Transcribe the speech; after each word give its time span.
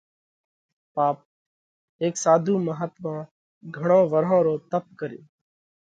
پاپ: 0.93 1.17
هيڪ 1.99 2.13
ساڌُو 2.23 2.55
مهاتما 2.67 3.13
گھڻون 3.75 4.03
ورهون 4.11 4.41
رو 4.47 4.53
تپ 4.69 4.85
ڪريو۔ 4.99 5.23